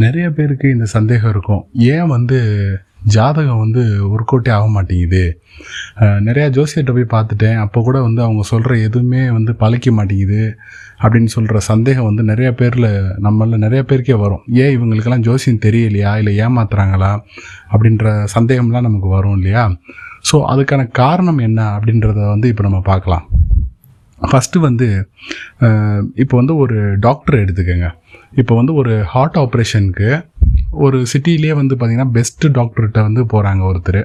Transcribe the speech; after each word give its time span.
நிறைய 0.00 0.26
பேருக்கு 0.36 0.66
இந்த 0.74 0.86
சந்தேகம் 0.96 1.32
இருக்கும். 1.34 1.62
ஏன் 1.94 2.10
வந்து 2.14 2.38
ஜாதகம் 3.14 3.62
வந்து 3.62 3.82
ஒர்க் 4.14 4.32
அவுட்டே 4.32 4.50
ஆக 4.56 4.66
மாட்டேங்குது? 4.74 5.22
நிறையா 6.26 6.46
ஜோசியர்கிட்ட 6.56 6.92
போய் 6.96 7.14
பார்த்துட்டேன். 7.14 7.58
அப்போ 7.64 7.78
கூட 7.88 7.98
வந்து 8.06 8.20
அவங்க 8.26 8.42
சொல்கிற 8.50 8.72
எதுவுமே 8.88 9.22
வந்து 9.36 9.52
பழிக்க 9.62 9.90
மாட்டேங்குது 9.98 10.42
அப்படின்னு 11.02 11.30
சொல்கிற 11.34 11.60
சந்தேகம் 11.70 12.08
வந்து 12.08 12.22
நிறைய 12.30 12.48
பேரில் 12.60 12.88
நம்மள 13.26 13.58
நிறைய 13.64 13.82
பேருக்கே 13.90 14.16
வரும். 14.24 14.44
ஏன் 14.62 14.74
இவங்களுக்கெல்லாம் 14.76 15.26
ஜோசியம் 15.28 15.62
தெரியலையா? 15.66 16.12
இல்லை 16.20 16.34
ஏமாத்துறாங்களா? 16.46 17.12
அப்படின்ற 17.72 18.14
சந்தேகம்லாம் 18.36 18.88
நமக்கு 18.88 19.10
வரும் 19.16 19.36
இல்லையா? 19.40 19.64
ஸோ 20.30 20.38
அதுக்கான 20.52 20.82
காரணம் 21.02 21.40
என்ன 21.48 21.60
அப்படின்றத 21.76 22.20
வந்து 22.34 22.48
இப்போ 22.52 22.64
நம்ம 22.68 22.80
பார்க்கலாம். 22.90 23.26
ஃபஸ்ட்டு 24.20 24.64
வந்து 24.68 24.88
இப்போ 26.22 26.34
வந்து 26.40 26.54
ஒரு 26.64 26.76
டாக்டர் 27.06 27.40
எடுத்துக்கோங்க. 27.42 27.88
இப்போ 28.40 28.52
வந்து 28.58 28.72
ஒரு 28.80 28.92
ஹார்ட் 29.12 29.38
ஆப்ரேஷனுக்கு 29.42 30.08
ஒரு 30.84 30.98
சிட்டிலேயே 31.12 31.54
வந்து 31.58 31.74
பார்த்திங்கன்னா 31.78 32.12
பெஸ்ட்டு 32.16 32.50
டாக்டர்கிட்ட 32.58 33.00
வந்து 33.06 33.22
போகிறாங்க 33.32 33.62
ஒருத்தர். 33.70 33.98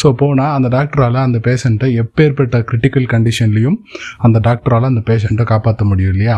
ஸோ 0.00 0.06
போனால் 0.20 0.52
அந்த 0.56 0.68
டாக்டரால் 0.76 1.18
அந்த 1.26 1.38
பேஷண்ட்டை 1.46 1.88
எப்பேற்பட்ட 2.02 2.58
கிரிட்டிக்கல் 2.68 3.06
கண்டிஷன்லேயும் 3.14 3.78
அந்த 4.26 4.38
டாக்டரால் 4.48 4.88
அந்த 4.90 5.02
பேஷண்ட்டை 5.10 5.46
காப்பாற்ற 5.52 5.84
முடியும் 5.90 6.14
இல்லையா? 6.14 6.36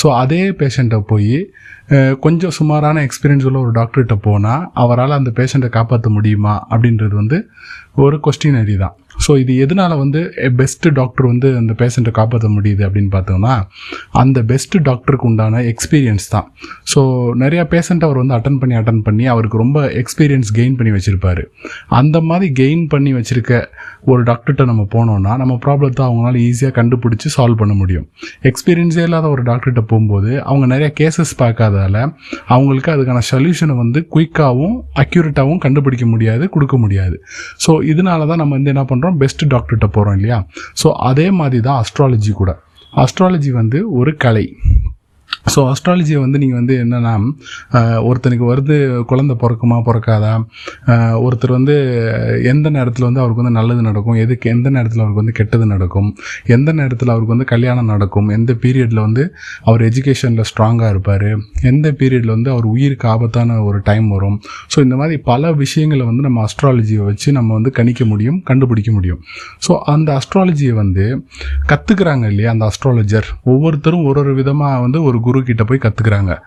ஸோ 0.00 0.08
அதே 0.22 0.42
பேஷண்ட்டை 0.60 1.00
போய் 1.12 1.38
கொஞ்சம் 2.26 2.54
சுமாரான 2.58 3.02
எக்ஸ்பீரியன்ஸ் 3.08 3.46
உள்ள 3.48 3.58
ஒரு 3.64 3.72
டாக்டர்கிட்ட 3.80 4.14
போனால் 4.28 4.62
அவரால் 4.84 5.18
அந்த 5.18 5.32
பேஷண்ட்டை 5.40 5.70
காப்பாற்ற 5.78 6.10
முடியுமா 6.18 6.54
அப்படின்றது 6.72 7.14
வந்து 7.22 7.38
ஒரு 8.04 8.16
கொஸ்டினரி 8.24 8.76
தான். 8.84 8.96
ஸோ 9.26 9.32
இது 9.42 9.52
எதனால் 9.64 9.96
வந்து 10.02 10.20
பெஸ்ட்டு 10.60 10.92
டாக்டர் 10.98 11.26
வந்து 11.32 11.48
அந்த 11.60 11.72
பேஷண்ட்டை 11.82 12.12
காப்பாற்ற 12.18 12.48
முடியுது 12.56 12.82
அப்படின்னு 12.88 13.10
பார்த்தோம்னா 13.16 13.54
அந்த 14.22 14.38
பெஸ்ட்டு 14.50 14.82
டாக்டருக்கு 14.88 15.28
உண்டான 15.30 15.62
எக்ஸ்பீரியன்ஸ் 15.72 16.26
தான். 16.34 16.46
ஸோ 16.92 17.00
நிறையா 17.42 17.64
பேஷண்ட் 17.74 18.04
அவர் 18.08 18.20
வந்து 18.22 18.36
அட்டன் 18.38 18.58
பண்ணி 18.62 18.74
அட்டன் 18.80 19.02
பண்ணி 19.06 19.24
அவருக்கு 19.34 19.62
ரொம்ப 19.64 19.78
எக்ஸ்பீரியன்ஸ் 20.02 20.50
கெயின் 20.58 20.76
பண்ணி 20.78 20.92
வச்சுருப்பாரு. 20.96 21.44
அந்த 22.00 22.16
மாதிரி 22.28 22.48
கெயின் 22.60 22.84
பண்ணி 22.92 23.12
வச்சுருக்க 23.18 23.52
ஒரு 24.12 24.20
டாக்டர்கிட்ட 24.28 24.64
நம்ம 24.70 24.82
போனோம்னா 24.94 25.32
நம்ம 25.42 25.54
ப்ராப்ளத்தை 25.64 26.02
அவங்களால 26.08 26.36
ஈஸியாக 26.48 26.74
கண்டுபிடிச்சி 26.78 27.28
சால்வ் 27.36 27.60
பண்ண 27.62 27.74
முடியும். 27.80 28.06
எக்ஸ்பீரியன்ஸே 28.50 29.04
இல்லாத 29.08 29.26
ஒரு 29.34 29.42
டாக்டர்கிட்ட 29.48 29.84
போகும்போது 29.92 30.30
அவங்க 30.48 30.66
நிறைய 30.74 30.88
கேசஸ் 31.00 31.32
பார்க்காதால 31.42 31.96
அவங்களுக்கு 32.54 32.90
அதுக்கான 32.94 33.22
சொல்யூஷனை 33.32 33.76
வந்து 33.82 34.00
குயிக்காகவும் 34.14 34.76
அக்யூரேட்டாகவும் 35.04 35.60
கண்டுபிடிக்க 35.66 36.06
முடியாது 36.14 36.44
கொடுக்க 36.56 36.76
முடியாது. 36.84 37.16
ஸோ 37.64 37.70
இதனால 37.92 38.26
தான் 38.30 38.40
நம்ம 38.42 38.54
வந்து 38.58 38.72
என்ன 38.74 38.84
பண்ணுறோம் 38.90 39.15
பெஸ்ட் 39.18 39.44
டாக்டர்கிட்ட 39.54 39.86
போகிறோம் 39.86 40.14
இல்லையா? 40.14 40.38
ஸோ 40.82 40.92
அதே 41.10 41.30
மாதிரி 41.30 41.60
தான் 41.62 41.82
அஸ்ட்ராலஜி 41.82 42.32
கூட. 42.32 42.52
அஸ்ட்ராலஜி 42.96 43.50
வந்து 43.50 43.78
ஒரு 43.92 44.16
கலை. 44.16 44.46
ஸோ 45.54 45.60
அஸ்ட்ராலஜியை 45.72 46.20
வந்து 46.24 46.38
நீங்கள் 46.42 46.58
வந்து 46.60 46.74
என்னென்னா 46.84 47.12
ஒருத்தனுக்கு 48.08 48.46
வருது 48.52 48.76
குழந்தை 49.10 49.34
பிறக்குமா 49.42 49.76
பிறக்காதா? 49.88 50.32
ஒருத்தர் 51.26 51.54
வந்து 51.56 51.74
எந்த 52.52 52.66
நேரத்தில் 52.76 53.06
வந்து 53.08 53.20
அவருக்கு 53.22 53.42
வந்து 53.42 53.54
நல்லது 53.58 53.82
நடக்கும்? 53.88 54.18
எதுக்கு 54.24 54.46
எந்த 54.54 54.68
நேரத்தில் 54.76 55.02
அவருக்கு 55.04 55.22
வந்து 55.22 55.36
கெட்டது 55.38 55.66
நடக்கும்? 55.74 56.08
எந்த 56.56 56.70
நேரத்தில் 56.80 57.12
அவருக்கு 57.14 57.34
வந்து 57.34 57.48
கல்யாணம் 57.52 57.90
நடக்கும்? 57.92 58.28
எந்த 58.36 58.52
பீரியடில் 58.64 59.02
வந்து 59.06 59.24
அவர் 59.68 59.84
எஜுகேஷனில் 59.90 60.48
ஸ்ட்ராங்காக 60.50 60.90
இருப்பார்? 60.94 61.28
எந்த 61.72 61.86
பீரியடில் 62.00 62.34
வந்து 62.36 62.52
அவர் 62.54 62.68
உயிருக்கு 62.74 63.08
ஆபத்தான 63.14 63.58
ஒரு 63.68 63.80
டைம் 63.90 64.08
வரும்? 64.16 64.36
ஸோ 64.72 64.76
இந்த 64.86 64.98
மாதிரி 65.02 65.16
பல 65.30 65.52
விஷயங்களை 65.62 66.04
வந்து 66.10 66.26
நம்ம 66.28 66.44
அஸ்ட்ராலஜியை 66.48 67.04
வச்சு 67.10 67.28
நம்ம 67.38 67.52
வந்து 67.58 67.72
கணிக்க 67.78 68.04
முடியும் 68.12 68.38
கண்டுபிடிக்க 68.50 68.90
முடியும். 68.98 69.22
ஸோ 69.66 69.72
அந்த 69.94 70.08
அஸ்ட்ராலஜியை 70.20 70.74
வந்து 70.82 71.06
கற்றுக்குறாங்க 71.72 72.24
இல்லையா 72.34 72.50
அந்த 72.56 72.64
அஸ்ட்ராலஜர் 72.70 73.28
ஒவ்வொருத்தரும் 73.54 74.04
ஒரு 74.10 74.20
ஒரு 74.24 74.34
விதமாக 74.42 74.82
வந்து 74.84 74.98
ஒரு 75.08 75.18
குரு 75.26 75.35
கிட்ட 75.42 75.64
போய் 75.64 75.80
கற்றுக்குறாங்க 75.82 76.38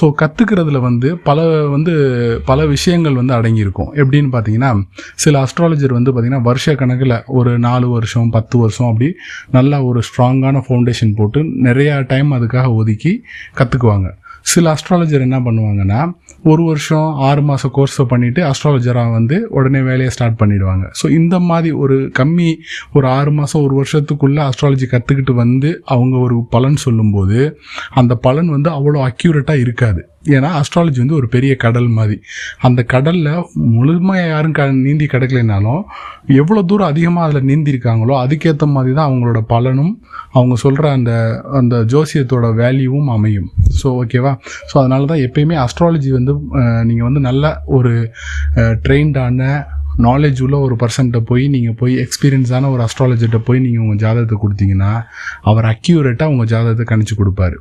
ஸோ 0.00 0.12
கற்றுக்கிறதுல 0.20 0.80
வந்து 0.80 1.16
பல 1.18 1.66
வந்து 1.66 1.92
பல 2.44 2.66
விஷயங்கள் 2.66 3.14
வந்து 3.14 3.34
அடங்கியிருக்கும். 3.34 3.90
எப்படின்னு 3.94 4.30
பார்த்தீங்கன்னா 4.32 4.82
சில 5.14 5.44
அஸ்ட்ராலஜர் 5.44 5.92
வந்து 5.92 6.12
பார்த்திங்கன்னா 6.12 6.42
வருஷ 6.42 6.74
கணக்கில் 6.74 7.22
ஒரு 7.26 7.58
நாலு 7.58 7.88
வருஷம் 7.88 8.30
பத்து 8.30 8.58
வருஷம் 8.58 8.86
அப்படி 8.86 9.14
நல்லா 9.50 9.84
ஒரு 9.84 10.00
ஸ்ட்ராங்கான 10.00 10.62
ஃபவுண்டேஷன் 10.68 11.16
போட்டு 11.16 11.42
நிறையா 11.42 12.06
டைம் 12.06 12.32
அதுக்காக 12.32 12.74
ஒதுக்கி 12.74 13.24
கற்றுக்குவாங்க 13.56 14.08
சில 14.50 14.72
அஸ்ட்ராலஜர் 14.74 15.24
என்ன 15.26 15.38
பண்ணுவாங்கன்னா 15.46 16.00
ஒரு 16.50 16.62
வருஷம் 16.68 17.08
ஆறு 17.28 17.42
மாதம் 17.48 17.72
கோர்ஸை 17.76 18.04
பண்ணிவிட்டு 18.10 18.40
அஸ்ட்ராலஜராக 18.48 19.10
வந்து 19.16 19.36
உடனே 19.56 19.80
வேலையை 19.88 20.10
ஸ்டார்ட் 20.14 20.38
பண்ணிடுவாங்க. 20.42 20.84
ஸோ 21.00 21.06
இந்த 21.18 21.36
மாதிரி 21.48 21.70
ஒரு 21.84 21.96
கம்மி 22.18 22.50
ஒரு 22.96 23.06
ஆறு 23.16 23.30
மாதம் 23.38 23.64
ஒரு 23.66 23.74
வருஷத்துக்குள்ளே 23.80 24.42
அஸ்ட்ராலஜி 24.48 24.86
கற்றுக்கிட்டு 24.92 25.34
வந்து 25.42 25.70
அவங்க 25.94 26.16
ஒரு 26.26 26.36
பலன் 26.54 26.78
சொல்லும்போது 26.84 27.40
அந்த 28.02 28.14
பலன் 28.26 28.50
வந்து 28.56 28.70
அவ்வளோ 28.76 29.02
அக்யூரேட்டாக 29.08 29.64
இருக்காது. 29.64 30.02
ஏன்னா 30.36 30.48
அஸ்ட்ராலஜி 30.60 30.98
வந்து 31.02 31.18
ஒரு 31.18 31.28
பெரிய 31.34 31.52
கடல் 31.64 31.90
மாதிரி. 31.98 32.16
அந்த 32.66 32.80
கடலில் 32.92 33.30
முழுமையாக 33.76 34.32
யாரும் 34.32 34.56
க 34.58 34.62
நீந்தி 34.86 35.06
கிடக்கலைனாலும் 35.12 35.82
எவ்வளோ 36.40 36.62
தூரம் 36.70 36.90
அதிகமாக 36.92 37.26
அதில் 37.26 37.48
நீந்திருக்காங்களோ 37.50 38.14
அதுக்கேற்ற 38.24 38.66
மாதிரி 38.76 38.92
தான் 38.94 39.08
அவங்களோட 39.10 39.40
பலனும் 39.52 39.92
அவங்க 40.36 40.56
சொல்கிற 40.64 40.86
அந்த 40.98 41.12
அந்த 41.60 41.76
ஜோசியத்தோட 41.92 42.46
வேல்யூவும் 42.62 43.10
அமையும். 43.16 43.48
ஸோ 43.82 43.88
ஓகேவா 44.00 44.32
ஸோ 44.70 44.74
அதனால 44.78 45.06
தான் 45.06 45.22
எப்பயுமே 45.26 45.56
அஸ்ட்ராலஜி 45.64 46.10
வந்து 46.10 46.32
நீங்கள் 46.84 47.08
வந்து 47.08 47.20
நல்ல 47.20 47.44
ஒரு 47.68 47.92
ட்ரெயின்டான 48.84 49.42
நாலேஜ் 50.06 50.40
உள்ள 50.44 50.56
ஒரு 50.66 50.74
பர்சன்ட்ட 50.82 51.18
போய் 51.28 51.44
நீங்கள் 51.54 51.76
போய் 51.80 51.94
எக்ஸ்பீரியன்ஸான 52.04 52.70
ஒரு 52.74 52.82
அஸ்ட்ராலஜர்கிட்ட 52.86 53.40
போய் 53.48 53.62
நீங்கள் 53.64 53.84
உங்கள் 53.84 54.00
ஜாதகத்தை 54.02 54.36
கொடுத்தீங்கன்னா 54.44 54.90
அவர் 55.50 55.66
அக்யூரேட்டாக 55.72 56.32
உங்கள் 56.34 56.50
ஜாதகத்தை 56.52 56.84
கணிச்சு 56.90 57.14
கொடுப்பாரு. 57.20 57.56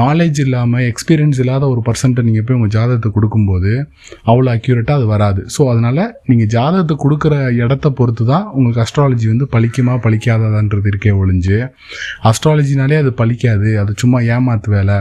நாலேஜ் 0.00 0.40
இல்லாமல் 0.44 0.86
எக்ஸ்பீரியன்ஸ் 0.90 1.40
இல்லாத 1.44 1.64
ஒரு 1.74 1.82
பர்சன்ட்டை 1.88 2.24
நீங்கள் 2.28 2.46
போய் 2.48 2.58
உங்கள் 2.58 2.74
ஜாதகத்தை 2.76 3.10
கொடுக்கும்போது 3.16 3.72
அவ்வளோ 4.30 4.50
அக்யூரேட்டாக 4.56 4.98
அது 5.00 5.08
வராது. 5.14 5.42
ஸோ 5.56 5.62
அதனால் 5.72 6.02
நீங்கள் 6.30 6.50
ஜாதகத்தை 6.56 6.96
கொடுக்குற 7.04 7.34
இடத்த 7.64 7.92
பொறுத்து 8.00 8.26
தான் 8.32 8.46
உங்களுக்கு 8.56 8.84
அஸ்ட்ராலஜி 8.86 9.28
வந்து 9.32 9.48
பழிக்குமா 9.56 9.96
பலிக்காததான்றது 10.06 10.90
இருக்கே 10.92 11.14
ஒழிஞ்சு 11.22 11.58
அஸ்ட்ராலஜினாலே 12.30 12.98
அது 13.04 13.12
பலிக்காது 13.22 13.70
அது 13.84 14.00
சும்மா 14.04 14.20
ஏமாத்து 14.36 14.70
வேலை 14.76 14.96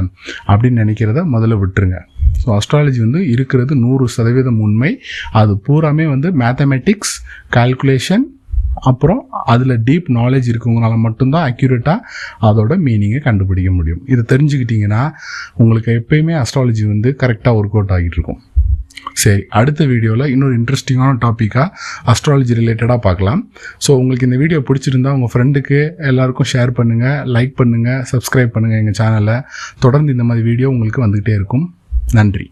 அப்படின்னு 0.52 0.82
நினைக்கிறத 0.84 1.22
முதல்ல 1.36 1.58
விட்டுருங்க. 1.64 2.00
ஸோ 2.42 2.48
அஸ்ட்ராலஜி 2.60 3.00
வந்து 3.06 3.22
இருக்கிறது 3.34 3.74
நூறு 3.86 4.06
சதவீதம் 4.16 4.62
உண்மை. 4.68 4.92
அது 5.42 5.54
பூராமே 5.68 6.08
வந்து 6.14 6.30
மேத்தமெட்டிக்ஸ் 6.44 7.16
கால்குலேஷன் 7.58 8.26
அப்புறம் 8.90 9.22
அதில் 9.54 9.76
டீப் 9.88 10.08
நாலேஜ் 10.20 10.48
இருக்கவங்களால 10.52 10.94
மட்டும்தான் 11.04 11.46
அக்யூரேட்டாக 11.50 12.00
அதோட 12.48 12.74
மீனிங்கை 12.86 13.20
கண்டுபிடிக்க 13.28 13.72
முடியும். 13.80 14.02
இதை 14.14 14.24
தெரிஞ்சுக்கிட்டிங்கன்னா 14.32 15.04
உங்களுக்கு 15.62 15.92
எப்பயுமே 16.00 16.36
அஸ்ட்ராலஜி 16.44 16.86
வந்து 16.94 17.12
கரெக்டாக 17.24 17.60
ஒர்க் 17.60 17.78
அவுட் 17.78 17.94
ஆகிட்டு 17.98 18.18
இருக்கும். 18.20 18.42
சரி 19.22 19.42
அடுத்த 19.60 19.82
வீடியோவில் 19.92 20.32
இன்னொரு 20.34 20.54
இன்ட்ரெஸ்டிங்கான 20.60 21.18
டாப்பிக்காக 21.24 21.68
அஸ்ட்ராலஜி 22.12 22.54
ரிலேட்டடாக 22.60 23.00
பார்க்கலாம். 23.08 23.42
ஸோ 23.86 23.92
உங்களுக்கு 24.02 24.28
இந்த 24.30 24.38
வீடியோ 24.44 24.60
பிடிச்சிருந்தா 24.68 25.14
உங்கள் 25.18 25.32
ஃப்ரெண்டுக்கு 25.34 25.80
எல்லாருக்கும் 26.10 26.50
ஷேர் 26.54 26.72
பண்ணுங்கள் 26.80 27.20
லைக் 27.36 27.56
பண்ணுங்கள் 27.62 28.02
சப்ஸ்கிரைப் 28.12 28.54
பண்ணுங்கள் 28.56 28.82
எங்கள் 28.82 28.98
சேனலை 29.02 29.38
தொடர்ந்து 29.86 30.14
இந்த 30.16 30.26
மாதிரி 30.30 30.46
வீடியோ 30.52 30.70
உங்களுக்கு 30.76 31.04
வந்துக்கிட்டே 31.06 31.36
இருக்கும். 31.40 31.66
நன்றி 32.13 32.47